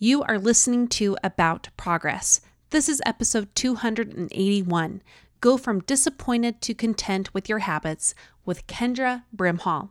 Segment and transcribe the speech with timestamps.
[0.00, 2.40] You are listening to About Progress.
[2.70, 5.02] This is episode 281
[5.40, 8.12] Go from Disappointed to Content with Your Habits
[8.44, 9.90] with Kendra Brimhall.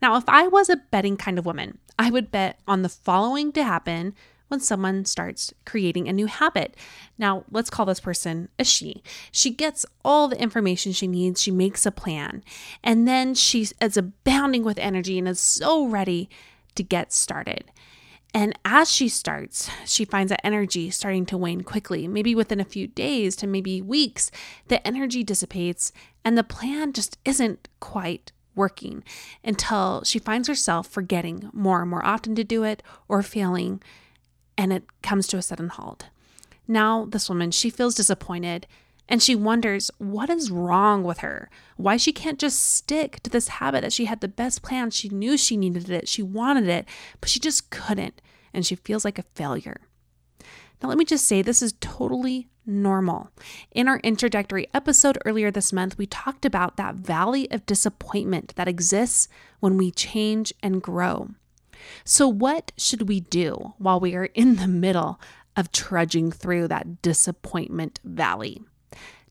[0.00, 3.52] Now, if I was a betting kind of woman, I would bet on the following
[3.52, 4.14] to happen
[4.48, 6.74] when someone starts creating a new habit.
[7.18, 9.02] Now, let's call this person a she.
[9.30, 12.42] She gets all the information she needs, she makes a plan,
[12.82, 16.30] and then she is abounding with energy and is so ready
[16.74, 17.70] to get started.
[18.36, 22.06] And as she starts, she finds that energy starting to wane quickly.
[22.06, 24.30] Maybe within a few days to maybe weeks,
[24.68, 25.90] the energy dissipates
[26.22, 29.02] and the plan just isn't quite working
[29.42, 33.82] until she finds herself forgetting more and more often to do it or failing
[34.58, 36.04] and it comes to a sudden halt.
[36.68, 38.66] Now, this woman, she feels disappointed
[39.08, 43.48] and she wonders what is wrong with her, why she can't just stick to this
[43.48, 44.90] habit that she had the best plan.
[44.90, 46.86] She knew she needed it, she wanted it,
[47.20, 48.20] but she just couldn't,
[48.56, 49.82] and she feels like a failure.
[50.82, 53.30] Now, let me just say this is totally normal.
[53.70, 58.66] In our introductory episode earlier this month, we talked about that valley of disappointment that
[58.66, 59.28] exists
[59.60, 61.30] when we change and grow.
[62.04, 65.20] So, what should we do while we are in the middle
[65.54, 68.62] of trudging through that disappointment valley?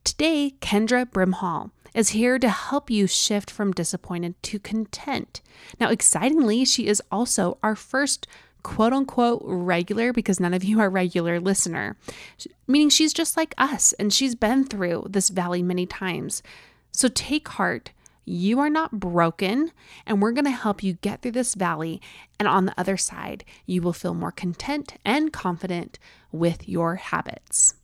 [0.04, 5.42] Today, Kendra Brimhall is here to help you shift from disappointed to content.
[5.80, 8.28] Now, excitingly, she is also our first
[8.66, 11.96] quote unquote regular because none of you are regular listener,
[12.68, 16.42] meaning she's just like us and she's been through this valley many times.
[16.92, 17.92] So take heart.
[18.26, 19.72] You are not broken,
[20.08, 22.02] and we're going to help you get through this valley.
[22.40, 26.00] And on the other side, you will feel more content and confident
[26.32, 27.76] with your habits.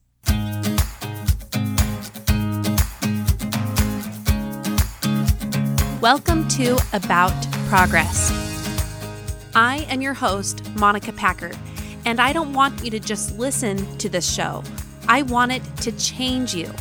[6.01, 8.40] Welcome to About Progress.
[9.53, 11.51] I am your host, Monica Packer,
[12.05, 14.63] and I don't want you to just listen to this show.
[15.09, 16.71] I want it to change you.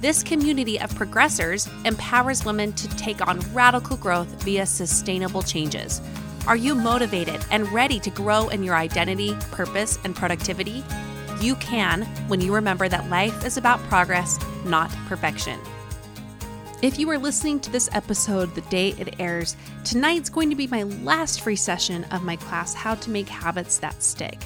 [0.00, 6.00] This community of progressors empowers women to take on radical growth via sustainable changes.
[6.46, 10.84] Are you motivated and ready to grow in your identity, purpose, and productivity?
[11.40, 15.58] You can when you remember that life is about progress, not perfection.
[16.84, 20.66] If you are listening to this episode the day it airs, tonight's going to be
[20.66, 24.38] my last free session of my class, How to Make Habits That Stick.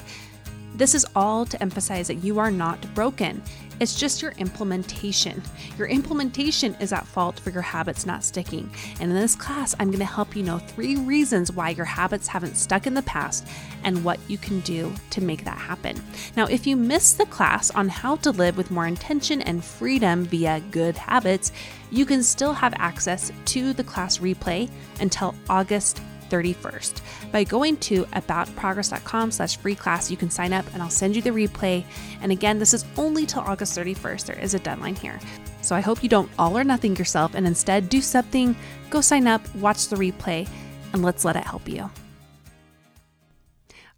[0.73, 3.43] This is all to emphasize that you are not broken.
[3.79, 5.41] It's just your implementation.
[5.77, 8.69] Your implementation is at fault for your habits not sticking.
[8.99, 12.27] And in this class, I'm going to help you know three reasons why your habits
[12.27, 13.47] haven't stuck in the past
[13.85, 16.01] and what you can do to make that happen.
[16.35, 20.25] Now, if you missed the class on how to live with more intention and freedom
[20.25, 21.53] via good habits,
[21.89, 24.69] you can still have access to the class replay
[24.99, 27.01] until August 31st.
[27.31, 31.21] By going to aboutprogress.com slash free class, you can sign up and I'll send you
[31.21, 31.83] the replay.
[32.21, 34.25] And again, this is only till August 31st.
[34.25, 35.19] There is a deadline here.
[35.61, 38.55] So I hope you don't all or nothing yourself and instead do something,
[38.89, 40.47] go sign up, watch the replay,
[40.93, 41.89] and let's let it help you.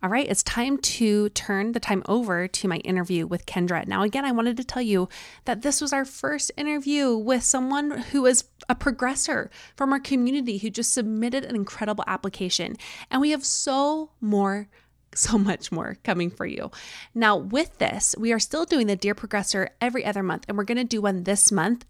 [0.04, 3.86] All right, it's time to turn the time over to my interview with Kendra.
[3.86, 5.08] Now, again, I wanted to tell you
[5.46, 10.58] that this was our first interview with someone who is a progressor from our community
[10.58, 12.78] who just submitted an incredible application.
[13.12, 14.70] And we have so more
[15.14, 16.72] so much more coming for you.
[17.14, 20.64] Now, with this, we are still doing the Dear Progressor every other month, and we're
[20.64, 21.86] going to do one this month.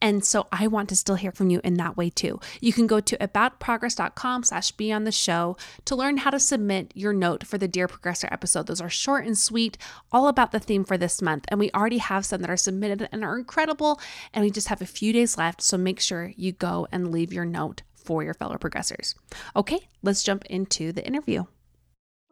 [0.00, 2.40] And so I want to still hear from you in that way too.
[2.60, 6.92] You can go to aboutprogress.com slash be on the show to learn how to submit
[6.94, 8.66] your note for the Dear Progressor episode.
[8.66, 9.76] Those are short and sweet,
[10.12, 11.46] all about the theme for this month.
[11.48, 14.00] And we already have some that are submitted and are incredible.
[14.32, 15.62] And we just have a few days left.
[15.62, 19.14] So make sure you go and leave your note for your fellow progressors.
[19.54, 21.44] Okay, let's jump into the interview.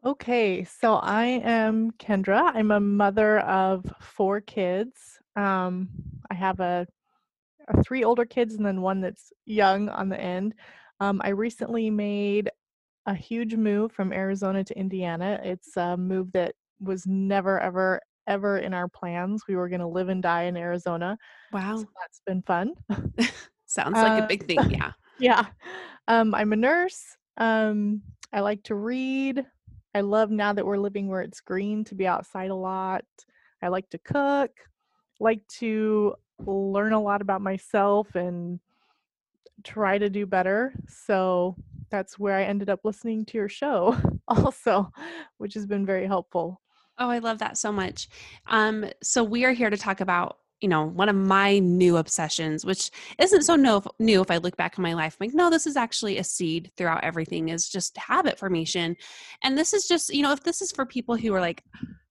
[0.04, 2.52] Okay, so I am Kendra.
[2.54, 5.18] I'm a mother of four kids.
[5.34, 5.88] Um,
[6.30, 6.86] I have a
[7.84, 10.54] three older kids and then one that's young on the end.
[11.00, 12.50] Um, I recently made
[13.06, 15.40] a huge move from Arizona to Indiana.
[15.42, 19.44] It's a move that was never, ever, ever in our plans.
[19.48, 21.16] We were going to live and die in Arizona.
[21.52, 21.76] Wow.
[21.78, 22.74] So that's been fun.
[23.66, 24.58] Sounds like uh, a big thing.
[24.70, 24.92] Yeah.
[25.18, 25.46] yeah.
[26.08, 27.02] Um, I'm a nurse.
[27.36, 28.02] Um,
[28.32, 29.44] I like to read.
[29.94, 33.04] I love now that we're living where it's green to be outside a lot.
[33.62, 34.50] I like to cook,
[35.20, 38.60] like to learn a lot about myself and
[39.64, 40.74] try to do better.
[40.88, 41.56] So
[41.90, 43.96] that's where I ended up listening to your show
[44.28, 44.92] also,
[45.38, 46.60] which has been very helpful.
[46.98, 48.08] Oh, I love that so much.
[48.46, 52.64] Um, so we are here to talk about you know, one of my new obsessions,
[52.64, 53.56] which isn't so
[53.98, 55.16] new if I look back in my life.
[55.20, 58.96] I'm like, no, this is actually a seed throughout everything, is just habit formation.
[59.42, 61.62] And this is just, you know, if this is for people who are like,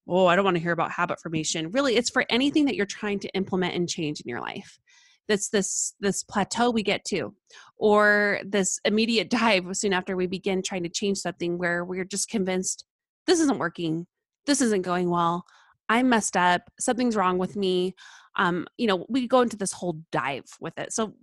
[0.08, 2.86] oh, I don't want to hear about habit formation, really, it's for anything that you're
[2.86, 4.80] trying to implement and change in your life.
[5.28, 7.34] That's this this plateau we get to,
[7.78, 12.30] or this immediate dive soon after we begin trying to change something where we're just
[12.30, 12.86] convinced
[13.26, 14.06] this isn't working,
[14.46, 15.46] this isn't going well,
[15.90, 17.96] I'm messed up, something's wrong with me.
[18.36, 20.94] Um, you know, we go into this whole dive with it.
[20.94, 21.14] So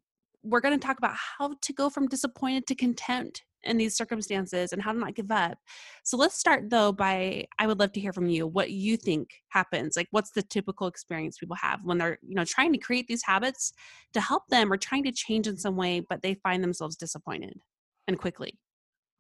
[0.42, 4.72] we're going to talk about how to go from disappointed to content in these circumstances
[4.72, 5.58] and how to not give up.
[6.04, 9.30] So let's start though by I would love to hear from you what you think
[9.48, 9.96] happens.
[9.96, 13.24] Like what's the typical experience people have when they're, you know, trying to create these
[13.24, 13.72] habits
[14.12, 17.58] to help them or trying to change in some way but they find themselves disappointed
[18.08, 18.58] and quickly.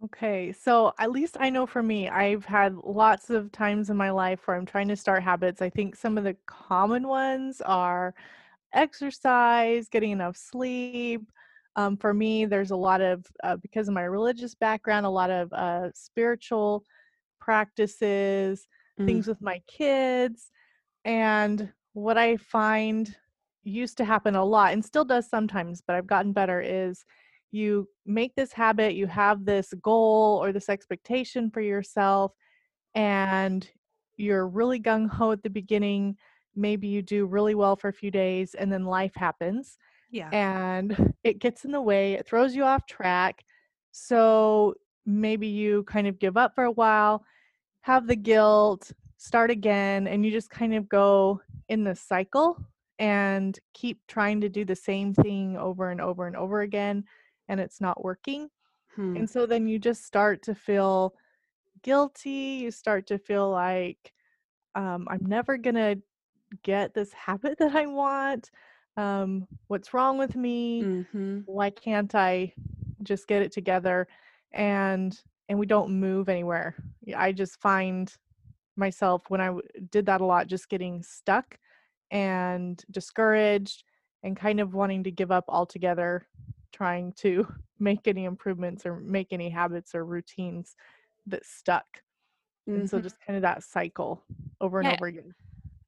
[0.04, 4.10] Okay, so at least I know for me, I've had lots of times in my
[4.10, 5.62] life where I'm trying to start habits.
[5.62, 8.12] I think some of the common ones are
[8.74, 11.30] exercise, getting enough sleep.
[11.76, 15.30] Um, for me, there's a lot of, uh, because of my religious background, a lot
[15.30, 16.84] of uh, spiritual
[17.40, 18.66] practices,
[19.00, 20.50] Mm, things with my kids.
[21.04, 23.14] And what I find
[23.64, 27.04] used to happen a lot and still does sometimes, but I've gotten better is
[27.52, 32.32] you make this habit, you have this goal or this expectation for yourself,
[32.94, 33.68] and
[34.16, 36.16] you're really gung ho at the beginning.
[36.54, 39.78] Maybe you do really well for a few days, and then life happens
[40.12, 40.28] yeah.
[40.30, 43.44] and it gets in the way, it throws you off track.
[43.90, 44.74] So
[45.04, 47.24] maybe you kind of give up for a while,
[47.80, 52.58] have the guilt, start again, and you just kind of go in the cycle
[52.98, 57.04] and keep trying to do the same thing over and over and over again,
[57.48, 58.48] and it's not working.
[58.94, 59.16] Hmm.
[59.16, 61.14] And so then you just start to feel
[61.82, 62.60] guilty.
[62.62, 64.12] You start to feel like,
[64.74, 65.98] um, I'm never going to
[66.62, 68.50] get this habit that I want.
[68.96, 70.88] Um, what's wrong with me?
[70.88, 71.46] Mhm.
[71.46, 72.54] Why can't I
[73.02, 74.08] just get it together?
[74.52, 76.76] And and we don't move anywhere.
[77.16, 78.14] I just find
[78.76, 81.58] myself when I w- did that a lot, just getting stuck
[82.10, 83.84] and discouraged
[84.22, 86.28] and kind of wanting to give up altogether,
[86.72, 87.46] trying to
[87.78, 90.76] make any improvements or make any habits or routines
[91.26, 92.02] that stuck.
[92.74, 93.02] And so Mhm.
[93.02, 94.22] just kind of that cycle
[94.60, 95.34] over and Yeah, over again.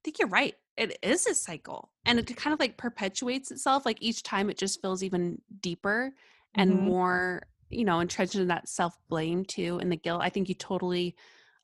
[0.05, 0.55] Think you're right.
[0.77, 3.87] It is a cycle and it kind of like perpetuates itself.
[3.87, 6.12] Like each time it just feels even deeper
[6.55, 10.21] and hmm more, you know, entrenched in that self blame too and the guilt.
[10.23, 11.17] I think you totally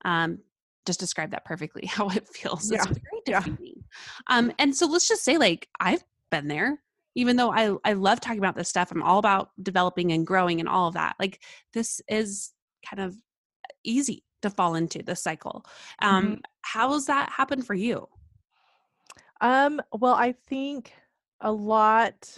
[0.05, 0.39] um,
[0.87, 2.71] just described that perfectly how it feels.
[2.71, 2.93] It's Yeah.
[3.03, 3.45] very Yeah.
[4.29, 6.81] Um, and so let's just say, like, I've been there.
[7.17, 10.61] Even though I, I love talking about this stuff, I'm all about developing and growing
[10.61, 11.17] and all of that.
[11.19, 11.43] Like,
[11.73, 12.53] this is
[12.89, 13.17] kind of
[13.85, 15.65] easy to fall into this cycle.
[16.09, 18.09] hmm Um, how's that happen for you?
[19.41, 20.93] Um, well, I think
[21.41, 22.37] a lot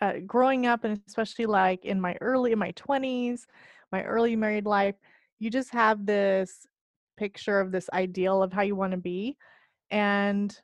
[0.00, 3.46] uh, growing up, and especially like in my early, in my 20s,
[3.92, 4.96] my early married life,
[5.38, 6.66] you just have this
[7.16, 9.36] picture of this ideal of how you want to be.
[9.90, 10.56] And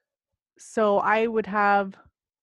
[0.58, 1.94] so I would have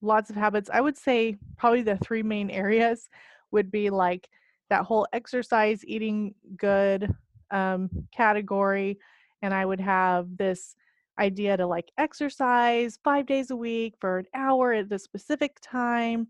[0.02, 0.70] lots of habits.
[0.74, 3.10] I would say probably the three main areas
[3.52, 4.30] would be like
[4.70, 7.14] that whole exercise, eating good
[7.52, 9.00] um, category.
[9.42, 10.76] And I would have this
[11.20, 16.28] idea to like exercise five days a week for an hour at the specific time.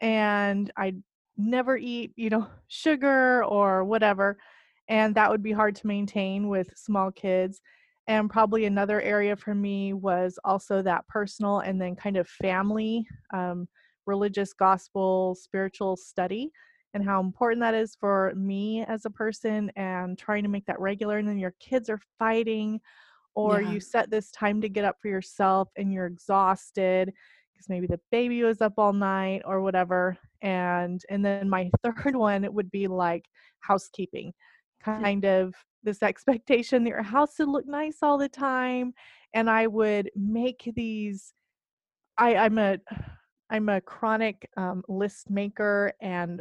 [0.00, 1.02] And I'd
[1.36, 4.38] never eat, you know, sugar or whatever.
[4.88, 7.60] And that would be hard to maintain with small kids
[8.08, 13.06] and probably another area for me was also that personal and then kind of family,
[13.34, 13.68] um,
[14.06, 16.50] religious, gospel, spiritual study,
[16.94, 20.80] and how important that is for me as a person and trying to make that
[20.80, 21.18] regular.
[21.18, 22.80] And then your kids are fighting,
[23.34, 23.72] or Yeah.
[23.72, 27.12] you set this time to get up for yourself and you're exhausted
[27.52, 32.14] because maybe the baby was up all night or whatever and and then my third
[32.14, 33.24] one would be like
[33.60, 34.32] housekeeping
[34.82, 38.92] kind of this expectation that your house would look nice all the time
[39.34, 41.32] and i would make these
[42.16, 42.78] i i'm a
[43.50, 46.40] i'm a chronic um, list maker and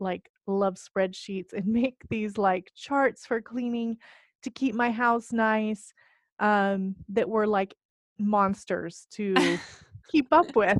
[0.00, 3.96] like love spreadsheets and make these like charts for cleaning
[4.42, 5.92] to keep my house nice
[6.40, 7.74] um that were like
[8.18, 9.58] monsters to
[10.08, 10.78] keep up with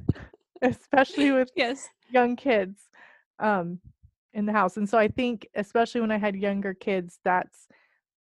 [0.62, 1.88] especially with yes.
[2.10, 2.88] young kids
[3.38, 3.78] um
[4.34, 7.68] in the house and so i think especially when i had younger kids that's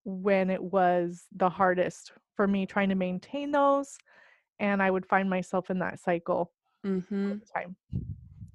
[0.04, 3.96] when it was the hardest for me trying to maintain those
[4.58, 6.52] and I would find myself in that cycle
[6.84, 7.76] all hmm the time.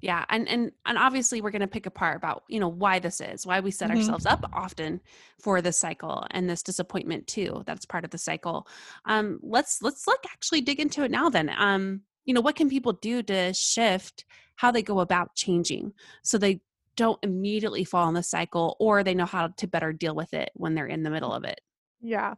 [0.02, 3.20] Yeah, and and and obviously we're going to pick apart about you know why this
[3.20, 3.92] is, why we set Mhm.
[3.92, 5.00] ourselves up often
[5.40, 7.62] for this cycle and this disappointment too.
[7.66, 8.66] That's part of the cycle.
[9.04, 11.30] Um, let's let's like actually dig into it now.
[11.30, 14.24] Then, um, you know, what can people do to shift
[14.56, 15.92] how they go about changing
[16.22, 16.60] so they
[16.96, 20.50] don't immediately fall in the cycle or they know how to better deal with it
[20.54, 21.60] when they're in the middle of it?
[22.00, 22.34] Yeah.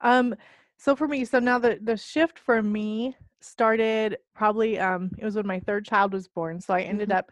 [0.00, 0.34] Um,
[0.78, 5.36] so for me, so now the the shift for me started probably um it was
[5.36, 6.60] when my third child was born.
[6.60, 7.18] So I ended Mhm.
[7.18, 7.30] up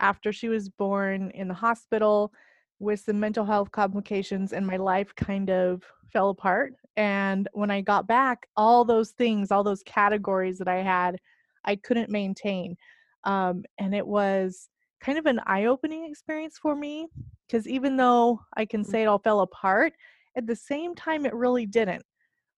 [0.00, 2.32] after she was born in the hospital
[2.78, 6.74] with some mental health complications and my life kind of fell apart.
[6.96, 11.18] And when I got back, all those things, all those categories that I had,
[11.64, 12.76] I couldn't maintain.
[13.24, 14.68] Um, and it was
[15.00, 17.08] kind of an eye-opening experience for me
[17.46, 19.94] because even though I can say it all fell apart,
[20.36, 22.04] at the same time it really didn't.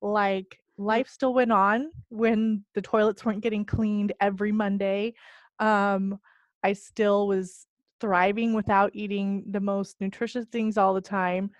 [0.00, 0.86] Like, Mhm.
[0.86, 5.14] life still went on when the toilets weren't getting cleaned every Monday.
[5.58, 6.18] Um,
[6.62, 7.66] I still was
[8.00, 11.50] thriving without eating the most nutritious things all the time.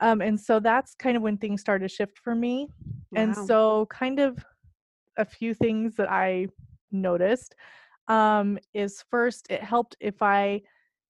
[0.00, 2.68] Um, and so that's kind of when things started to shift for me.
[3.14, 4.44] And so, kind of
[5.16, 6.48] a few things that I
[6.92, 7.54] noticed
[8.08, 10.62] um, is first, it helped if I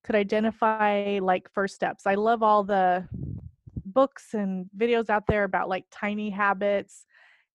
[0.05, 2.07] could identify like first steps.
[2.07, 3.07] I love all the
[3.93, 7.07] books and videos out there about like tiny habits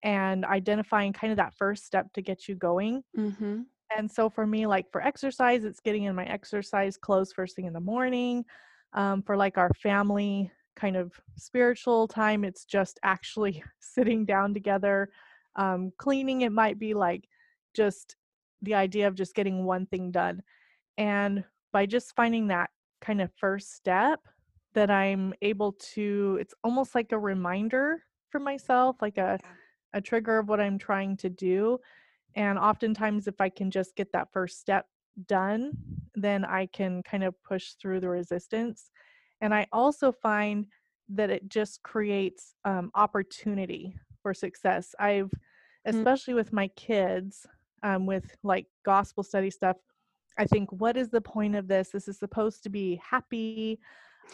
[0.04, 3.04] and identifying kind of that first step to get you going.
[3.14, 3.66] Mhm.
[3.96, 7.66] And so for me, like for exercise, it's getting in my exercise clothes first thing
[7.66, 8.46] in the morning.
[8.94, 15.10] Um, for like our family kind of spiritual time, it's just actually sitting down together.
[15.56, 17.28] Um, cleaning, it might be like
[17.74, 18.16] just
[18.62, 20.42] the idea of just getting one thing done.
[20.98, 22.72] And by just finding that
[23.02, 24.28] kind of first step
[24.74, 29.50] that I'm able to, it's almost like a reminder for myself, like a, Yeah.
[29.94, 31.80] a trigger of what I'm trying to do
[32.36, 34.88] and oftentimes, if I can just get that first step
[35.28, 35.74] done,
[36.16, 38.90] then I can kind of push through the resistance.
[39.42, 40.66] And I also find
[41.10, 44.96] that it just creates um, opportunity for success.
[45.00, 45.32] I've,
[45.86, 46.00] Mm.
[46.00, 47.46] especially with my kids,
[47.84, 49.78] um, with like gospel study stuff,
[50.38, 51.90] I think, what is the point of this?
[51.90, 53.80] This is supposed to be happy.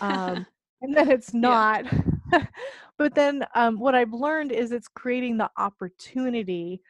[0.02, 0.46] Um,
[0.82, 1.42] and then it's Yeah.
[1.42, 1.86] not.
[2.98, 6.82] but then um, what I've learned is it's creating the opportunity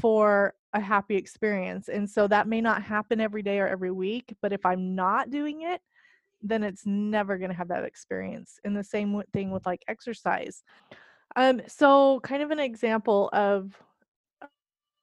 [0.00, 1.88] for a happy experience.
[1.88, 5.30] And so that may not happen every day or every week, but if I'm not
[5.30, 5.80] doing it,
[6.42, 8.58] then it's never going to have that experience.
[8.64, 10.62] And the same thing with like exercise.
[11.36, 13.72] Um, so kind of an example of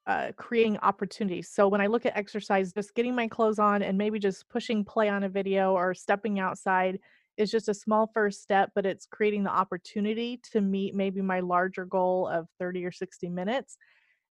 [0.07, 1.49] uh, creating opportunities.
[1.49, 4.83] So when I look at exercise, just getting my clothes on and maybe just pushing
[4.83, 6.99] play on a video or stepping outside
[7.41, 11.39] is just a small first step, but it's creating the opportunity to meet maybe my
[11.39, 13.77] larger goal of 30 or 60 minutes.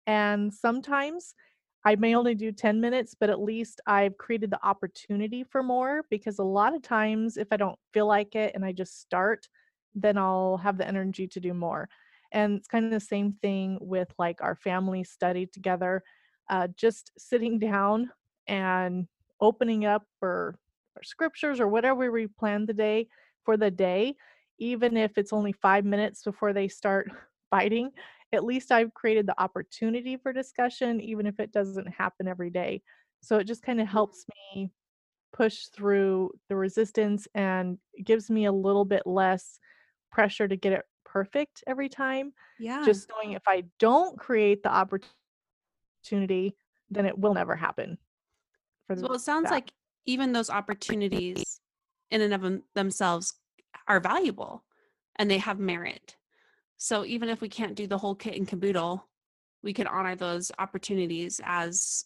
[0.07, 1.35] And sometimes
[1.85, 6.03] I may only do 10 minutes, but at least I've created the opportunity for more
[6.11, 9.49] because a lot of times if I don't feel like it and I just start,
[9.95, 11.89] then I'll have the energy to do more.
[12.33, 16.03] And it's kind of the same thing with like our family study together.
[16.49, 18.11] Uh, just sitting down
[18.47, 19.09] and
[19.41, 20.57] opening up for
[20.97, 23.09] our scriptures or whatever we plan the day
[23.45, 24.17] for the day,
[24.59, 27.09] even if it's only five minutes before they start
[27.51, 27.91] fighting,
[28.33, 32.83] at least I've created the opportunity for discussion, even if it doesn't happen every day.
[33.23, 33.95] So it just kind of Mm.
[33.95, 34.73] helps me
[35.33, 39.59] push through the resistance and gives me a little bit less
[40.13, 42.33] pressure to get it perfect every time.
[42.59, 42.91] Yeah.
[42.91, 45.17] Just knowing if I don't create the opportunity,
[46.91, 47.99] then it will never happen
[49.01, 49.51] Well, it sounds that.
[49.51, 49.73] like
[50.11, 51.61] even those opportunities
[52.11, 53.35] in and of themselves
[53.87, 54.65] are valuable
[55.17, 56.17] and they have merit.
[56.77, 59.07] So even if we can't do the whole kit and caboodle,
[59.63, 62.05] we can honor those opportunities as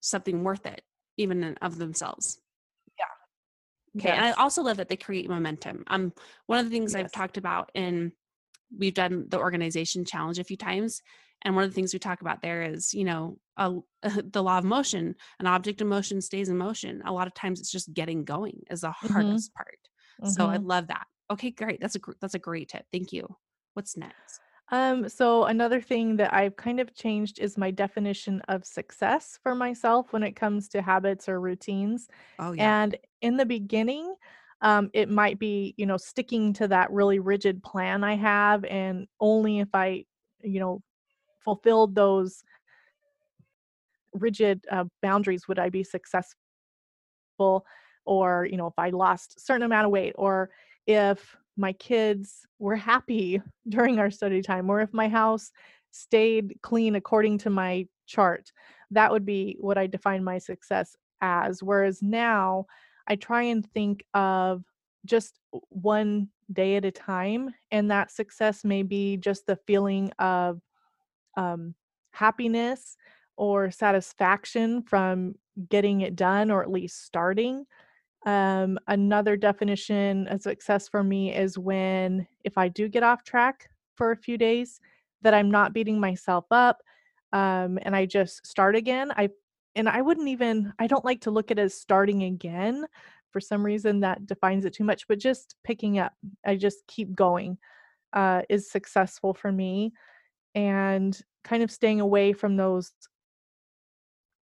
[0.00, 0.82] something worth it,
[1.16, 2.38] even in of themselves.
[2.98, 4.00] Yeah.
[4.00, 4.14] Okay.
[4.14, 5.84] And I also love that they create momentum.
[5.86, 6.12] Um,
[6.46, 8.12] one of the things I've talked about in
[8.76, 11.02] we've done the organization challenge a few times,
[11.44, 13.72] and one of the things we talk about there is, you know, a,
[14.22, 15.14] the law of motion.
[15.40, 17.02] An object in motion stays in motion.
[17.04, 19.44] A lot of times, it's just getting going is the Mhm.
[19.44, 19.78] hardest part.
[20.22, 20.58] So I Mhm.
[20.58, 21.06] love that.
[21.30, 21.80] Okay, great.
[21.80, 22.86] That's a that's a great tip.
[22.92, 23.36] Thank you.
[23.74, 24.40] What's next?
[24.70, 29.54] Um, so another thing that I've kind of changed is my definition of success for
[29.54, 32.08] myself when it comes to habits or routines.
[32.38, 32.74] Oh yeah.
[32.78, 34.14] And in the beginning,
[34.62, 39.06] um, it might be, you know, sticking to that really rigid plan I have, and
[39.20, 40.06] only if I,
[40.42, 40.82] you know,
[41.44, 42.42] fulfilled those
[44.12, 46.38] rigid uh, boundaries would I be successful?
[48.06, 50.50] Or you know if i lost a certain amount of weight or
[50.86, 55.50] if my kids were happy during our study time or if my house
[55.90, 58.52] stayed clean according to my chart
[58.90, 61.62] that would be what i define my success as.
[61.62, 62.66] Whereas now
[63.08, 64.64] i try and think of
[65.06, 65.38] just
[65.70, 70.60] one day at a time and that success may be just the feeling of
[71.36, 71.74] um,
[72.12, 72.96] happiness
[73.36, 75.34] or satisfaction from
[75.68, 77.64] getting it done or at least starting.
[78.26, 83.68] Um, another definition of success for me is when if I do get off track
[83.94, 84.80] for a few days,
[85.22, 86.82] that I'm not beating myself up
[87.32, 89.10] um, and I just start again.
[89.16, 89.30] I
[89.74, 92.86] and I wouldn't even I don't like to look at it as starting again.
[93.30, 96.12] For some reason that defines it too much, but just picking up.
[96.46, 97.58] I just keep going
[98.12, 99.92] uh, is successful for me
[100.54, 102.92] and kind of staying away from those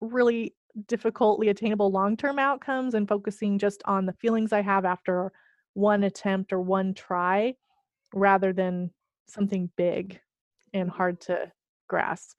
[0.01, 0.55] really
[0.89, 5.33] difficultly attainable long-term outcomes and focusing just on the feelings I have after
[5.75, 7.55] one attempt or one try
[8.15, 8.91] rather than
[9.27, 10.21] something big
[10.73, 11.51] and hard to
[11.89, 12.39] grasp.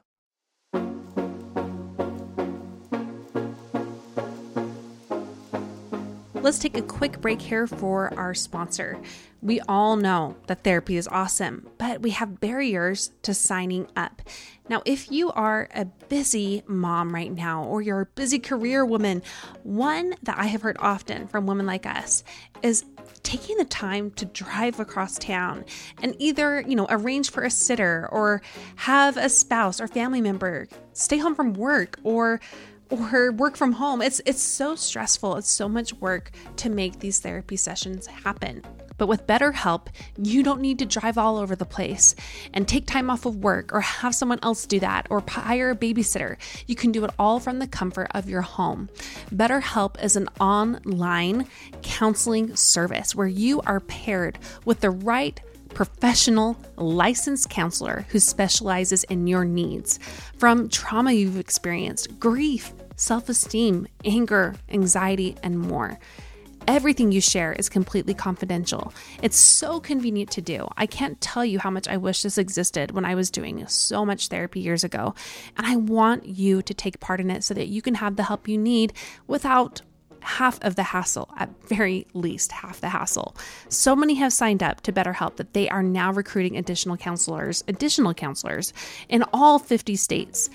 [6.43, 8.99] Let's take a quick break here for our sponsor.
[9.41, 14.21] We all know that therapy is awesome, but we have barriers to signing up.
[14.67, 19.23] Now, if you are a busy mom right now or you're a busy career woman,
[19.63, 22.25] one that I have heard often from women like us
[22.61, 22.83] is
[23.23, 25.63] taking the time to drive across town
[26.01, 28.41] and either, you know, arrange for a sitter or
[28.75, 32.39] have a spouse or family member stay home from work or
[32.93, 34.01] or work from home.
[34.01, 35.37] It's it's so stressful.
[35.37, 38.63] It's so much work to make these therapy sessions happen.
[38.97, 42.15] But with BetterHelp, you don't need to drive all over the place
[42.53, 45.75] and take time off of work or have someone else do that or hire a
[45.75, 46.37] babysitter.
[46.67, 48.89] You can do it all from the comfort of your home.
[49.33, 51.47] BetterHelp is an online
[51.81, 55.41] counseling service where you are paired with the right
[55.73, 59.99] professional, licensed counselor who specializes in your needs.
[60.37, 65.99] From trauma you've experienced, grief, self esteem, anger, anxiety, and more.
[66.67, 68.93] Everything you share is completely confidential.
[69.21, 70.67] It's so convenient to do.
[70.77, 74.05] I can't tell you how much I wish this existed when I was doing so
[74.05, 75.13] much therapy years ago.
[75.57, 78.23] And I want you to take part in it so that you can have the
[78.23, 78.93] help you need
[79.27, 79.81] without
[80.23, 83.35] half of the hassle, at very least half the hassle.
[83.69, 88.13] So many have signed up to BetterHelp that they are now recruiting additional counselors, additional
[88.13, 88.73] counselors
[89.09, 90.49] in all 50 states.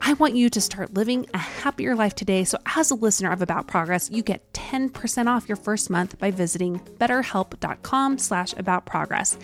[0.00, 2.44] I want you to start living a happier life today.
[2.44, 6.30] So, as a listener of About Progress, you get 10% off your first month by
[6.30, 9.38] visiting betterhelp.com/slash about progress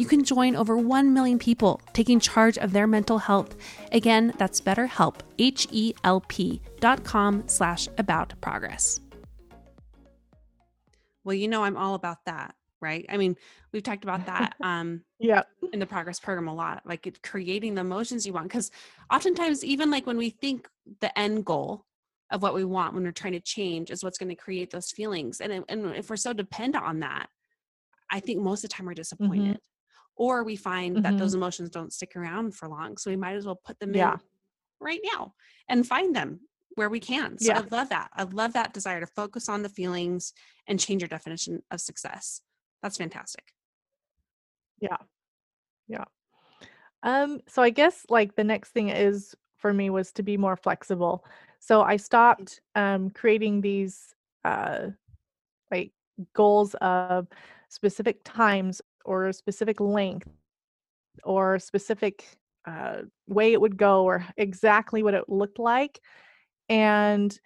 [0.00, 3.54] you can join over 1 million people taking charge of their mental health.
[3.92, 8.98] Again, that's BetterHelp, H-E-L-P dot com slash about progress.
[11.22, 13.04] Well, you know, I'm all about that, right?
[13.08, 13.36] I mean,
[13.72, 15.42] we've talked about that um, yeah.
[15.72, 18.48] in the progress program a lot, like it, creating the emotions you want.
[18.48, 18.70] Because
[19.12, 20.68] oftentimes, even like when we think
[21.00, 21.84] the end goal
[22.30, 24.90] of what we want when we're trying to change is what's going to create those
[24.90, 25.40] feelings.
[25.40, 27.26] And, and if we're so dependent on that,
[28.08, 29.00] I think most of the time we're mm-hmm.
[29.00, 29.42] disappointed.
[29.42, 29.56] Mm-hmm
[30.20, 31.02] or we find mm-hmm.
[31.02, 31.38] that those mm-hmm.
[31.38, 34.12] emotions don't stick around for long so we might as well put them yeah.
[34.12, 34.20] in
[34.80, 35.32] right now
[35.68, 36.40] and find them
[36.74, 37.58] where we can so yeah.
[37.58, 40.32] i love that i love that desire to focus on the feelings
[40.68, 42.42] and change your definition of success
[42.82, 43.52] that's fantastic.
[44.80, 44.96] Yeah.
[45.88, 46.04] Yeah.
[47.02, 50.56] Um so i guess like the next thing is for me was to be more
[50.56, 51.24] flexible.
[51.58, 54.14] So i stopped um creating these
[54.44, 54.88] uh
[55.70, 55.92] like
[56.34, 57.28] goals of
[57.68, 60.28] specific times or specific length
[61.24, 62.24] or specific
[62.66, 66.00] uh, way it would go or exactly what it looked like.
[66.68, 67.38] And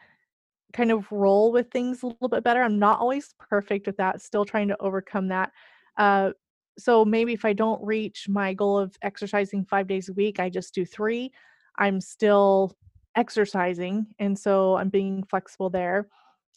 [0.75, 2.63] kind of roll with things a little bit better.
[2.63, 5.53] I'm not always perfect with that, still trying to overcome that.
[5.97, 6.33] Uh,
[6.77, 10.51] so maybe if I don't reach my goal of exercising five days a week, I
[10.51, 11.33] just do three.
[11.79, 12.77] I'm still
[13.17, 14.07] exercising.
[14.19, 16.09] And so I'm being flexible there.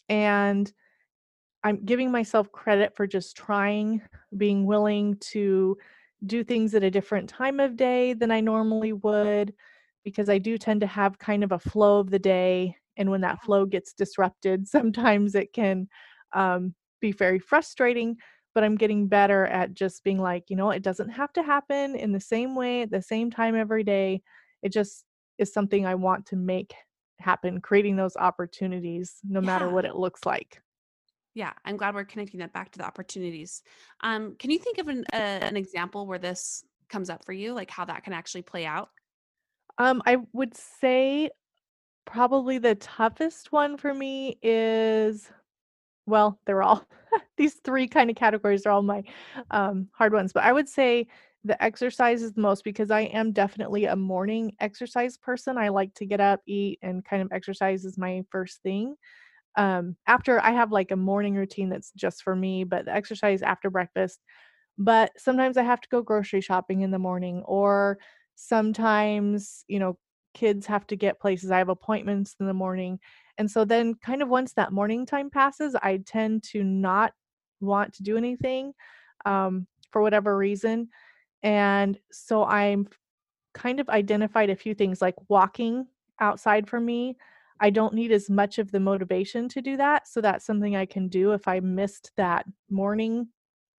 [0.08, 0.70] And
[1.62, 4.02] I'm giving myself credit for just trying,
[4.36, 5.76] being willing to
[6.26, 9.54] do things at a different time of day than I normally would,
[10.04, 12.76] because I do tend to have kind of a flow of the day.
[12.98, 15.88] And when that flow gets disrupted, sometimes it can
[16.34, 18.16] um, be very frustrating.
[18.54, 21.94] But I'm getting better at just being like, you know, it doesn't have to happen
[21.94, 24.22] in the same way at the same time every day.
[24.62, 25.04] It just
[25.38, 26.74] is something I want to make
[27.20, 29.46] happen, creating those opportunities no yeah.
[29.46, 30.60] matter what it looks like.
[31.34, 33.62] Yeah, I'm glad we're connecting that back to the opportunities.
[34.00, 37.52] Um, can you think of an, uh, an example where this comes up for you,
[37.52, 38.88] like how that can actually play out?
[39.78, 41.30] Um, I would say
[42.08, 45.30] probably the toughest one for me is,
[46.06, 46.86] well, they're all
[47.38, 49.04] these three kind of categories are all my
[49.52, 51.08] um, hard ones, but I would say
[51.44, 55.58] the exercise is the most because I am definitely a morning exercise person.
[55.58, 58.96] I like to get up, eat, and kind of exercise is my first thing
[59.56, 63.42] um after i have like a morning routine that's just for me but the exercise
[63.42, 64.20] after breakfast
[64.78, 67.98] but sometimes i have to go grocery shopping in the morning or
[68.36, 69.98] sometimes you know
[70.34, 71.50] kids have to get places.
[71.50, 72.98] I have appointments in the morning.
[73.38, 77.12] And so then kind of once that morning time passes, I tend to not
[77.60, 78.72] want to do anything
[79.24, 80.88] um, for whatever reason.
[81.42, 82.88] And so I'm
[83.54, 85.86] kind of identified a few things like walking
[86.20, 87.16] outside for me.
[87.60, 90.06] I don't need as much of the motivation to do that.
[90.06, 93.28] So that's something I can do if I missed that morning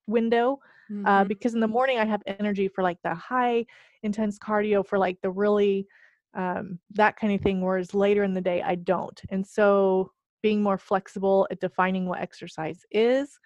[0.06, 0.60] window.
[0.90, 1.06] Mm-hmm.
[1.06, 3.66] Uh, because in the morning I have energy for like the high
[4.02, 5.86] intense cardio, for like the really
[6.34, 7.60] um, that kind of thing.
[7.60, 9.20] Whereas later in the day, I don't.
[9.30, 10.12] And so
[10.42, 13.38] being more flexible at defining what exercise is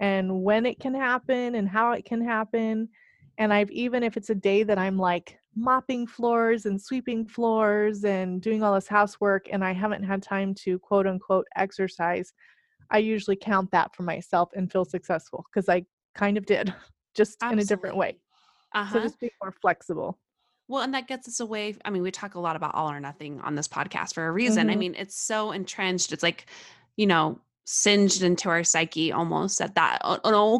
[0.00, 2.88] and when it can happen and how it can happen.
[3.38, 8.04] And I've even if it's a day that I'm like mopping floors and sweeping floors
[8.04, 12.32] and doing all this housework and I haven't had time to quote unquote exercise,
[12.90, 16.72] I usually count that for myself and feel successful because I kind of did
[17.14, 17.52] just Absolutely.
[17.52, 18.18] in a different way.
[18.74, 18.94] Uh-huh.
[18.94, 20.18] So just be more flexible.
[20.68, 21.76] Well, and that gets us away.
[21.84, 24.32] I mean, we talk a lot about all or nothing on this podcast for a
[24.32, 24.66] reason.
[24.66, 24.72] Mm-hmm.
[24.72, 26.12] I mean, it's so entrenched.
[26.12, 26.46] It's like,
[26.96, 30.00] you know, singed into our psyche almost that that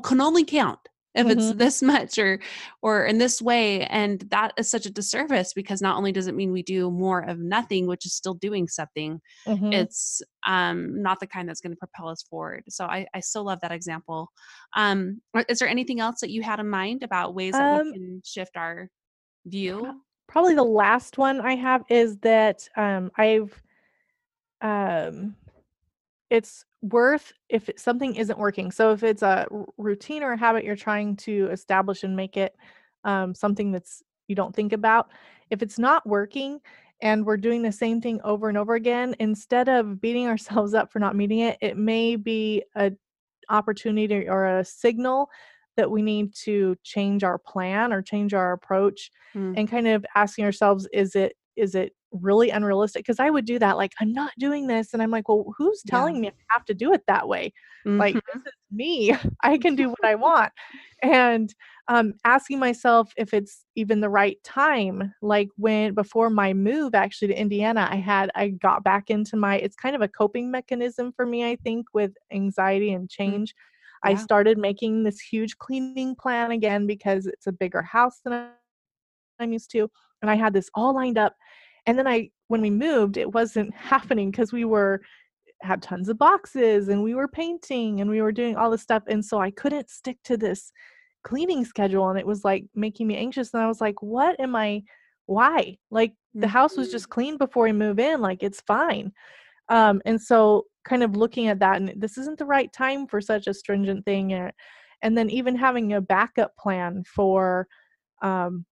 [0.03, 0.79] can only count
[1.15, 1.39] if mm-hmm.
[1.39, 2.39] it's this much or
[2.83, 6.35] or in this way and that is such a disservice because not only does it
[6.35, 9.73] mean we do more of nothing which is still doing something mm-hmm.
[9.73, 13.45] it's um not the kind that's going to propel us forward so i i still
[13.45, 14.31] love that example
[14.77, 17.93] um is there anything else that you had in mind about ways that um, we
[17.93, 18.91] can shift our
[19.49, 23.63] view probably the last one i have is that um i've
[24.61, 25.35] um
[26.31, 28.71] it's worth if something isn't working.
[28.71, 32.55] So if it's a routine or a habit you're trying to establish and make it
[33.05, 35.09] um, something that's you don't think about,
[35.51, 36.61] if it's not working
[37.01, 40.93] and we're doing the same thing over and over again, instead of beating ourselves up
[40.93, 42.93] for not meeting it, it may be a
[43.51, 45.31] opportunity or a signal
[45.79, 49.55] that we need to change our plan or change our approach mm.
[49.57, 53.59] and kind of asking ourselves is it is it really unrealistic because I would do
[53.59, 53.77] that.
[53.77, 54.93] Like, I'm not doing this.
[54.93, 56.21] And I'm like, well, who's telling yeah.
[56.21, 57.53] me I have to do it that way?
[57.87, 57.99] Mm-hmm.
[57.99, 59.15] Like, this is me.
[59.43, 60.53] I can do what I want.
[61.03, 61.55] And
[61.89, 65.13] um, asking myself if it's even the right time.
[65.23, 69.57] Like, when before my move actually to Indiana, I had, I got back into my,
[69.57, 73.23] it's kind of a coping mechanism for me, I think, with anxiety and mm-hmm.
[73.23, 73.51] change.
[73.51, 73.65] Mm-hmm.
[74.05, 74.13] Yeah.
[74.13, 78.51] I started making this huge cleaning plan again because it's a bigger house than
[79.39, 79.89] I'm used to.
[80.23, 81.35] And I had this all lined up
[81.89, 85.01] and then i when we moved it wasn't happening because we were
[85.61, 89.03] had tons of boxes and we were painting and we were doing all this stuff
[89.09, 90.71] and so i couldn't stick to this
[91.25, 94.55] cleaning schedule and it was like making me anxious and i was like what am
[94.55, 94.81] i
[95.27, 97.15] why like the house was just mm-hmm.
[97.15, 99.11] clean before we move in like it's fine
[99.69, 103.21] um and so kind of looking at that and this isn't the right time for
[103.21, 104.53] such a stringent thing and,
[105.03, 107.69] and then even having a backup plan for
[108.23, 108.65] um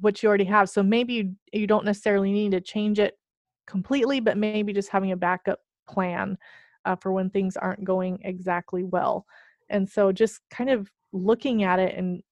[0.00, 0.68] what you already have.
[0.68, 3.18] So maybe you, you don't necessarily need to change it
[3.66, 6.36] completely, but maybe just having a backup plan
[6.84, 9.26] uh, for when things aren't going exactly well.
[9.68, 12.22] And so just kind of looking at it and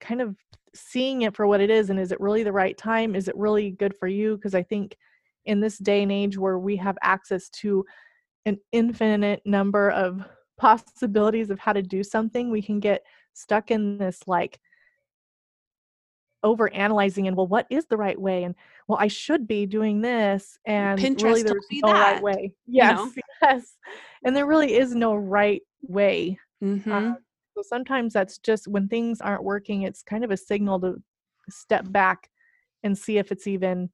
[0.00, 0.36] kind of
[0.74, 3.14] seeing it for what it is and is it really the right time?
[3.14, 4.36] Is it really good for you?
[4.36, 4.96] Because I think
[5.46, 7.84] in this day and age where we have access to
[8.46, 10.24] an infinite number of
[10.58, 13.02] possibilities of how to do something, we can get
[13.34, 14.60] stuck in this like
[16.44, 18.54] over analyzing and well what is the right way and
[18.88, 22.14] well i should be doing this and Pinterest really there's no that.
[22.14, 23.12] right way yes you know?
[23.42, 23.76] yes
[24.24, 26.92] and there really is no right way mm-hmm.
[26.92, 27.14] uh,
[27.54, 31.00] so sometimes that's just when things aren't working it's kind of a signal to
[31.48, 32.28] step back
[32.82, 33.88] and see if it's even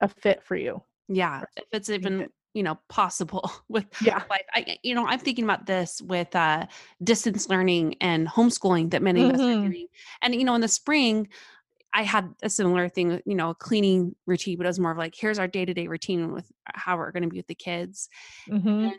[0.00, 4.42] a fit for you yeah if it's even you know possible with yeah life.
[4.54, 6.66] I, you know i'm thinking about this with uh
[7.02, 9.30] distance learning and homeschooling that many mm-hmm.
[9.30, 9.70] of us are mm-hmm.
[9.70, 9.86] doing
[10.22, 11.28] and you know in the spring
[11.94, 14.98] I had a similar thing, you know, a cleaning routine, but it was more of
[14.98, 17.54] like, here's our day to day routine with how we're going to be with the
[17.54, 18.08] kids.
[18.50, 18.68] Mm-hmm.
[18.68, 18.96] And,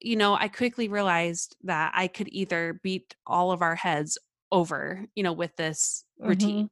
[0.00, 4.18] you know, I quickly realized that I could either beat all of our heads
[4.50, 6.28] over, you know, with this mm-hmm.
[6.28, 6.70] routine,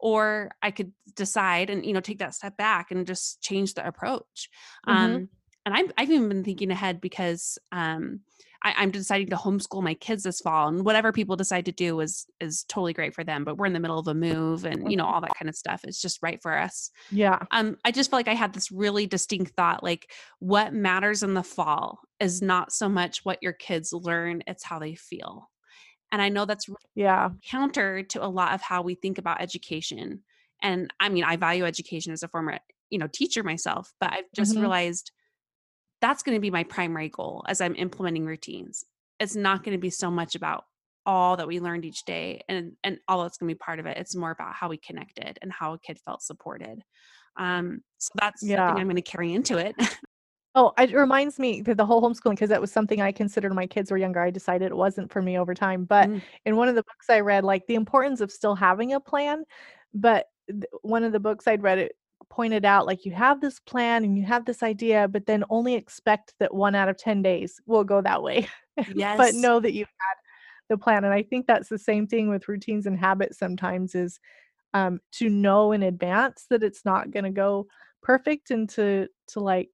[0.00, 3.86] or I could decide and, you know, take that step back and just change the
[3.86, 4.48] approach.
[4.88, 4.98] Mm-hmm.
[4.98, 5.28] Um,
[5.66, 8.20] and I've, I've even been thinking ahead because, um,
[8.62, 12.00] I, am deciding to homeschool my kids this fall, and whatever people decide to do
[12.00, 13.44] is is totally great for them.
[13.44, 15.54] But we're in the middle of a move, and you know all that kind of
[15.54, 15.82] stuff.
[15.84, 16.90] It's just right for us.
[17.10, 17.38] Yeah.
[17.50, 20.10] Um, I just felt like I had this really distinct thought, like
[20.40, 24.78] what matters in the fall is not so much what your kids learn; it's how
[24.78, 25.49] they feel.
[26.12, 30.22] And I know that's yeah counter to a lot of how we think about education.
[30.62, 32.58] And I mean, I value education as a former
[32.90, 34.62] you know teacher myself, but I've just mm-hmm.
[34.62, 35.12] realized
[36.00, 38.84] that's going to be my primary goal as I'm implementing routines.
[39.18, 40.64] It's not going to be so much about
[41.06, 43.86] all that we learned each day and and all that's going to be part of
[43.86, 46.82] it it's more about how we connected and how a kid felt supported
[47.38, 48.68] um so that's something Yeah.
[48.68, 49.74] i'm going to carry into it
[50.56, 53.56] Oh, it reminds me that the whole homeschooling, because that was something I considered when
[53.56, 54.20] my kids were younger.
[54.20, 55.84] I decided it wasn't for me over time.
[55.84, 58.92] But Mm, in one of the books I read, like the importance of still having
[58.92, 59.44] a plan.
[59.94, 61.92] But th- one of the books I'd read it
[62.30, 65.74] pointed out like you have this plan and you have this idea, but then only
[65.74, 68.48] expect that one out of 10 days will go that way.
[68.86, 69.16] Yes.
[69.16, 70.14] but know that you had
[70.68, 71.04] the plan.
[71.04, 74.18] And I think that's the same thing with routines and habits sometimes is
[74.74, 77.66] um, to know in advance that it's not going to go
[78.02, 79.70] perfect and to to like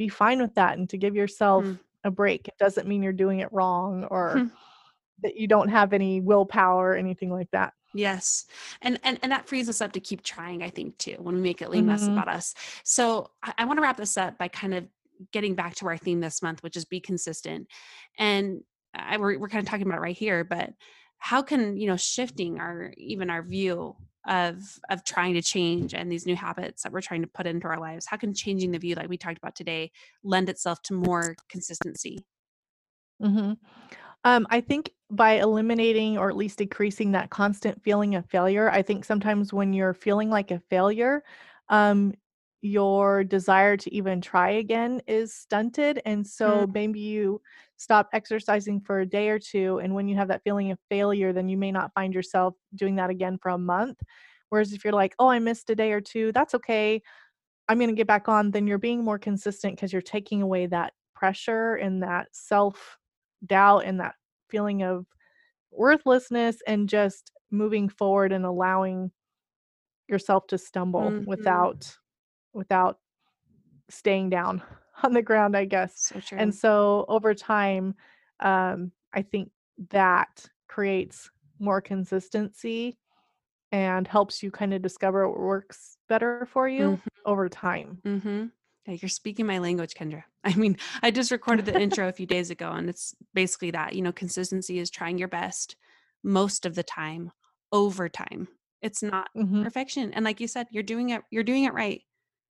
[0.00, 1.66] be fine with that and to give Mm, yourself
[2.04, 2.48] a break.
[2.48, 4.48] It doesn't mean you're doing it wrong or
[5.22, 7.74] that you don't have any willpower or anything like that.
[7.92, 8.46] yes
[8.80, 11.40] and, and and that frees us up to keep trying i think too when we
[11.42, 12.12] make it lean less Mhm.
[12.12, 14.84] about us so i, I want to wrap this up by kind of
[15.32, 17.66] getting back to our theme this month which is be consistent
[18.16, 18.62] and
[18.94, 20.70] I, we're, we're kind of talking about it right here but
[21.18, 26.10] how can you know shifting our even our view of of trying to change and
[26.12, 28.78] these new habits that we're trying to put into our lives how can changing the
[28.78, 29.90] view like we talked about today
[30.22, 32.26] lend itself to more consistency
[33.22, 33.58] Mhm.
[34.24, 38.82] Um, I think by eliminating or at least decreasing that constant feeling of failure, I
[38.82, 41.24] think sometimes when you're feeling like a failure,
[41.68, 42.14] um,
[42.62, 46.00] your desire to even try again is stunted.
[46.04, 47.40] And Mm, so maybe you
[47.76, 49.78] stop exercising for a day or two.
[49.78, 52.96] And when you have that feeling of failure, then you may not find yourself doing
[52.96, 53.98] that again for a month.
[54.50, 57.02] Whereas if you're like, oh, I missed a day or two, that's okay.
[57.68, 60.66] I'm going to get back on, then you're being more consistent because you're taking away
[60.66, 62.98] that pressure and that self
[63.46, 64.16] doubt and that
[64.48, 65.06] feeling of
[65.70, 69.12] worthlessness and just moving forward and allowing
[70.08, 71.24] yourself to stumble mhm.
[71.24, 71.96] without
[72.52, 72.98] without
[73.88, 74.62] staying down
[75.02, 76.12] on the ground, I guess.
[76.20, 77.94] so And so over time,
[78.40, 79.50] um, I think
[79.90, 82.98] that creates more consistency
[83.72, 88.02] and helps you kind of discover what works better for you over time.
[88.04, 88.46] Mm-hmm.
[88.86, 90.24] Yeah, you're speaking my language, Kendra.
[90.44, 93.94] I mean, I just recorded the intro a few days ago, and it's basically that,
[93.94, 95.76] you know, consistency is trying your best
[96.22, 97.30] most of the time,
[97.72, 98.48] over time.
[98.82, 100.12] It's not Mhm, perfection.
[100.14, 102.02] And like you said, you're doing it, you're doing it right.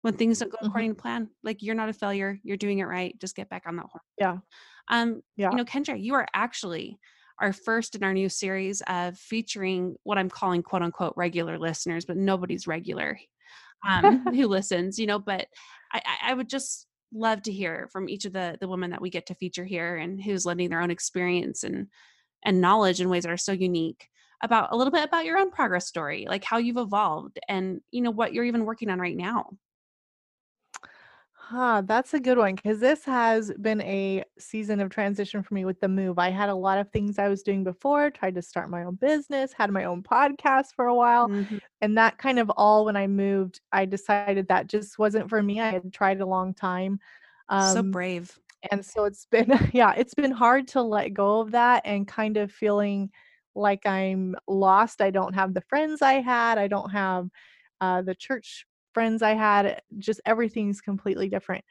[0.03, 0.69] When things don't go mhm.
[0.69, 2.39] according to plan, like you're not a failure.
[2.43, 3.19] You're doing it right.
[3.21, 4.05] Just get back on that horse.
[4.19, 4.39] Yeah,
[4.89, 5.51] Um, yeah.
[5.51, 6.99] you know, Kendra, you are actually
[7.41, 12.05] our first in our new series of featuring what I'm calling quote unquote regular listeners,
[12.05, 13.19] but nobody's regular
[13.89, 15.47] um, who listens, you know, but
[15.93, 19.11] I I would just love to hear from each of the the women that we
[19.11, 21.89] get to feature here and who's lending their own experience and
[22.45, 24.07] and knowledge in ways that are so unique
[24.43, 28.01] about a little bit about your own progress story, like how you've evolved and you
[28.01, 29.51] know what you're even working on right now.
[31.51, 35.65] Huh, that's a good one because this has been a season of transition for me
[35.65, 36.19] with the move.
[36.19, 38.97] I had a lot of things I was doing before, tried to start my own
[38.97, 41.59] business, had my own podcast for a while, Mhm.
[41.81, 45.59] and that kind of all when I moved, I decided that just wasn't for me.
[45.61, 47.01] I had tried a long time.
[47.59, 48.41] So Um, brave.
[48.71, 52.37] and so it's been yeah, it's been hard to let go of that and kind
[52.37, 53.11] of feeling
[53.55, 55.01] like I'm lost.
[55.03, 56.59] I don't have the friends I had.
[56.59, 57.29] I don't have
[57.81, 58.67] uh, the church
[58.99, 59.83] friends I had.
[59.99, 61.65] Just everything's completely different.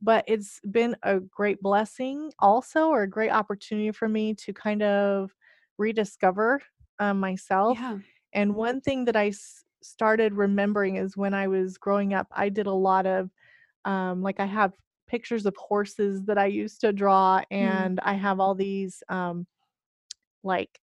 [0.00, 4.82] But it's been a great blessing also, or a great opportunity for me to kind
[4.82, 5.34] of
[5.78, 6.60] rediscover
[6.98, 7.78] um, myself.
[7.78, 7.98] Yeah.
[8.32, 12.48] And one thing that I s- started remembering is when I was growing up, I
[12.48, 13.30] did a lot of
[13.84, 14.74] um, like I have
[15.06, 17.90] pictures of horses that I used to draw, Mm.
[17.90, 19.46] and I have all these um,
[20.42, 20.80] like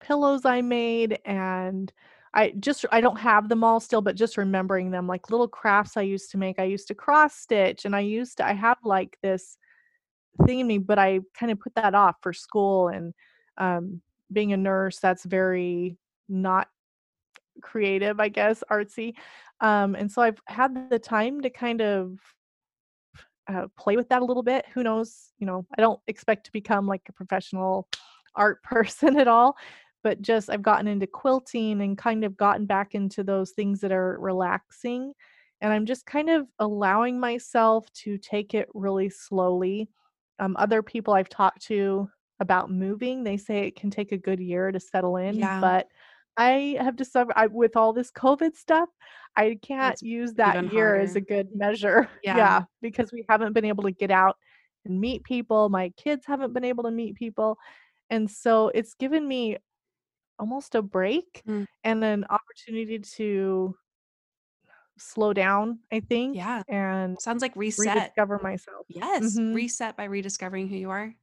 [0.00, 1.92] pillows I made, and
[2.34, 5.96] I just I don't have them all still, but just remembering them, like little crafts
[5.96, 6.58] I used to make.
[6.58, 9.56] I used to cross stitch, and I used to I have like this
[10.46, 13.12] thing in me, but I kind of put that off for school and
[13.58, 14.00] um,
[14.32, 14.98] being a nurse.
[14.98, 16.68] That's very not
[17.62, 19.14] creative, I guess, artsy.
[19.60, 22.18] Um, and so I've had the time to kind of
[23.48, 24.64] uh, play with that a little bit.
[24.74, 25.32] Who knows?
[25.38, 27.88] You know, I don't expect to become like a professional
[28.34, 29.56] art person at all,
[30.02, 33.92] but just I've gotten into quilting and kind of gotten back into those things that
[33.92, 35.12] are relaxing.
[35.60, 39.88] And I'm just kind of allowing myself to take it really slowly.
[40.38, 42.08] Um, other people I've talked to
[42.40, 45.60] about moving, they say it can take a good year to settle in, Yeah.
[45.60, 45.86] but
[46.36, 48.88] I have discovered I, with all this COVID stuff,
[49.36, 52.08] I can't That's use that year as a good measure.
[52.24, 52.36] Yeah.
[52.36, 54.36] Yeah, because we haven't been able to get out
[54.84, 55.68] and meet people.
[55.68, 57.56] My kids haven't been able to meet people.
[58.10, 59.58] And so it's given me
[60.42, 61.66] almost a break Mm.
[61.84, 63.76] and an opportunity to
[64.98, 66.62] slow down, I think, Yeah.
[66.68, 68.12] and Sounds like reset.
[68.12, 68.86] rediscover myself.
[68.88, 69.22] Yes.
[69.22, 69.54] Mhm.
[69.54, 71.14] Reset by rediscovering who you are.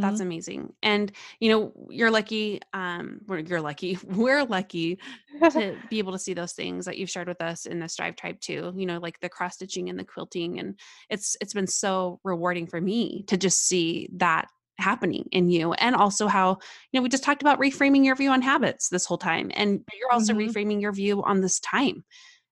[0.00, 0.20] That's Mhm.
[0.20, 0.74] amazing.
[0.82, 3.98] And, you know, you're lucky, um, you're lucky.
[4.28, 4.98] We're lucky
[5.50, 8.16] to be able to see those things that you've shared with us in the Strive
[8.16, 10.58] Tribe too, you know, like the cross stitching and the quilting.
[10.58, 15.72] And it's it's been so rewarding for me to just see that happening in you.
[15.74, 16.58] And also how,
[16.90, 19.50] you know, we just talked about reframing your view on habits this whole time.
[19.54, 20.48] And you're also Mhm.
[20.48, 22.04] reframing your view on this time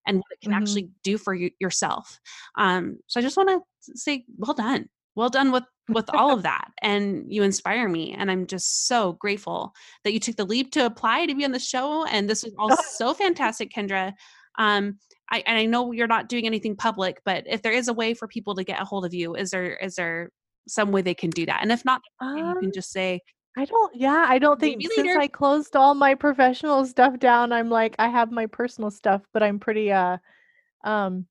[0.07, 0.57] and what it can Mhm.
[0.57, 2.21] actually do for you yourself.
[2.57, 4.89] Um, so I just want to say well done.
[5.15, 6.71] Well done with with all of that.
[6.83, 8.13] And you inspire me.
[8.13, 11.51] And I'm just so grateful that you took the leap to apply to be on
[11.51, 12.05] the show.
[12.07, 14.15] And this was all so fantastic, Kendra.
[14.57, 14.99] Um,
[15.33, 18.15] I and I know you're not doing anything public, but if there is a way
[18.15, 20.31] for people to get a hold of you, is there is there
[20.71, 21.61] some way they can do that?
[21.63, 23.21] And if not, you can Um, just say,
[23.57, 25.19] I don't yeah, I don't think since later.
[25.21, 29.43] I closed all my professional stuff down, I'm like I have my personal stuff, but
[29.43, 30.19] I'm pretty uh
[30.85, 31.27] um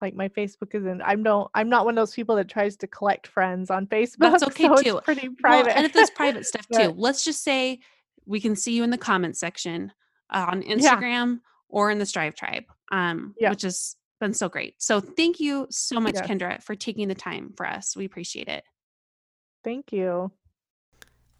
[0.00, 2.86] like my Facebook isn't I'm no I'm not one of those people that tries to
[2.86, 4.18] collect friends on Facebook.
[4.20, 5.00] That's okay so it's too.
[5.04, 5.76] pretty Well, private.
[5.76, 7.80] and if it's private stuff too, But let's just say
[8.26, 9.92] we can see you in the comment section
[10.30, 14.48] uh, on yeah, Instagram or in the Strive Tribe, um, yeah, which has been so
[14.48, 14.74] great.
[14.78, 16.26] So thank you so much, yes.
[16.26, 17.96] Kendra, for taking the time for us.
[17.96, 18.62] We appreciate it.
[19.64, 20.32] Thank you.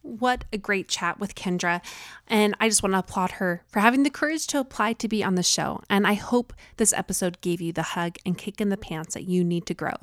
[0.02, 1.82] What a great chat with Kendra.
[2.26, 5.22] And I just want to applaud her for having the courage to apply to be
[5.22, 5.82] on the show.
[5.90, 9.28] And I hope this episode gave you the hug and kick in the pants that
[9.28, 9.94] you need to grow.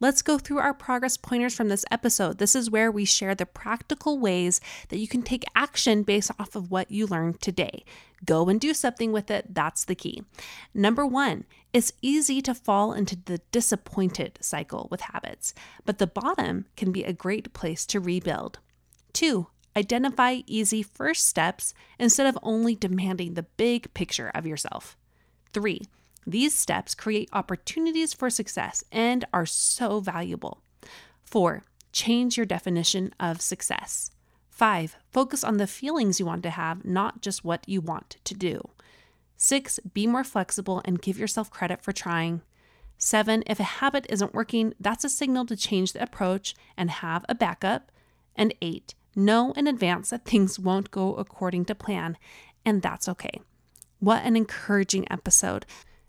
[0.00, 2.38] Let's go through our progress pointers from this episode.
[2.38, 4.60] This is where we share the practical ways
[4.90, 7.84] that you can take action based off of what you learned today.
[8.24, 9.54] Go and do something with it.
[9.54, 10.22] That's the key.
[10.72, 15.52] Number one, it's easy to fall into the disappointed cycle with habits,
[15.84, 18.58] but the bottom can be a great place to rebuild.
[19.12, 24.96] Two, identify easy first steps instead of only demanding the big picture of yourself.
[25.52, 25.82] Three,
[26.26, 30.62] these steps create opportunities for success and are so valuable.
[31.22, 34.10] Four, change your definition of success.
[34.50, 38.34] Five, focus on the feelings you want to have, not just what you want to
[38.34, 38.70] do.
[39.40, 42.42] Six, be more flexible and give yourself credit for trying.
[42.98, 47.24] Seven, if a habit isn't working, that's a signal to change the approach and have
[47.28, 47.92] a backup.
[48.34, 52.18] And eight, know in advance that things won't go according to plan,
[52.64, 53.40] and that's okay.
[54.00, 55.66] What an encouraging episode.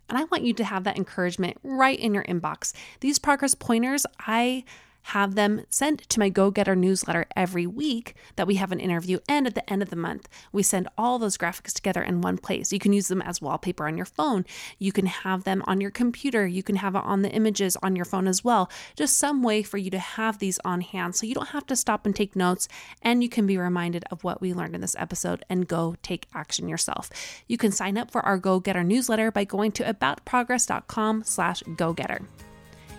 [0.10, 2.74] And I want you to have that encouragement right in your inbox.
[3.00, 4.64] These progress pointers, I
[5.04, 9.20] have them sent to my Go Getter newsletter every week that we have an interview.
[9.28, 12.38] And at the end of the month, we send all those graphics together in one
[12.38, 12.72] place.
[12.72, 14.46] You can use them as wallpaper on your phone.
[14.78, 16.46] You can have them on your computer.
[16.46, 18.70] You can have it on the images on your phone as well.
[18.96, 21.76] Just some way for you to have these on hand so you don't have to
[21.76, 22.68] stop and take notes
[23.02, 26.28] and you can be reminded of what we learned in this episode and go take
[26.34, 27.10] action yourself.
[27.48, 31.94] You can sign up for our Go Getter newsletter by going to aboutprogress.com slash go
[31.94, 32.22] getter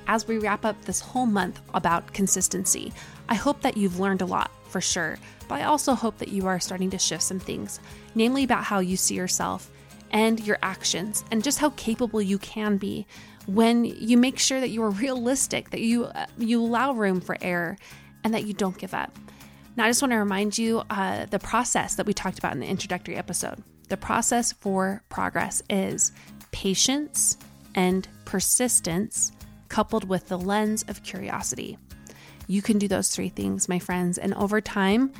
[0.06, 2.92] as we wrap up this whole month about consistency.
[3.28, 6.46] I hope that you've learned a lot for sure, but I also hope that you
[6.46, 7.80] are starting to shift some things,
[8.14, 9.70] namely about how you see yourself
[10.10, 13.06] and your actions and just how capable you can be
[13.46, 17.36] when you make sure that you are realistic, that you uh, you allow room for
[17.40, 17.76] error
[18.22, 19.16] and that you don't give up.
[19.76, 22.60] Now, I just want to remind you uh, the process that we talked about in
[22.60, 23.62] the introductory episode.
[23.88, 26.12] The process for progress is
[26.52, 27.38] patience
[27.74, 29.32] and persistence
[29.70, 31.78] coupled with the lens of curiosity.
[32.46, 35.12] You can do those three things, my friends, and over time,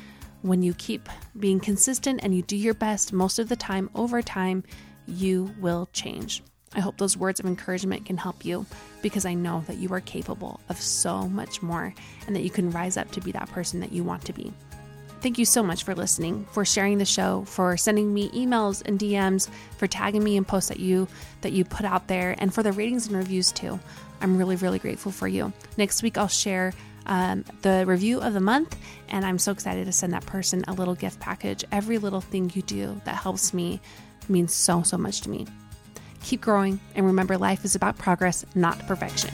[0.43, 1.09] when you keep
[1.39, 4.63] being consistent and you do your best most of the time, over time,
[5.07, 6.43] you will change.
[6.73, 8.65] I hope those words of encouragement can help you
[9.01, 11.93] because I know that you are capable of so much more
[12.27, 14.53] and that you can rise up to be that person that you want to be.
[15.21, 18.99] Thank you so much for listening, for sharing the show, for sending me emails and
[18.99, 21.07] DMs, for tagging me in posts that you
[21.41, 23.79] that you put out there, and for the ratings and reviews too.
[24.21, 25.51] I'm really, really grateful for you.
[25.77, 26.73] Next week I'll share
[27.05, 28.77] um, the review of the month,
[29.09, 31.65] and I'm so excited to send that person a little gift package.
[31.71, 33.79] Every little thing you do that helps me
[34.29, 35.47] means so, so much to me.
[36.23, 39.31] Keep growing, and remember, life is about progress, not perfection.